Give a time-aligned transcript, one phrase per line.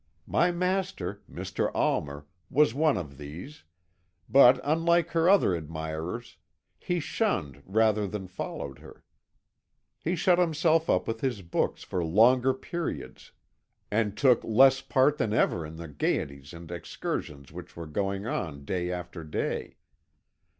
[0.25, 1.69] My master, Mr.
[1.75, 3.65] Almer, was one of these,
[4.27, 6.37] but, unlike her other admirers,
[6.79, 9.03] he shunned rather than followed her.
[9.99, 13.31] He shut himself up with his books for longer periods,
[13.91, 18.65] and took less part than ever in the gaieties and excursions which were going on
[18.65, 19.77] day after day.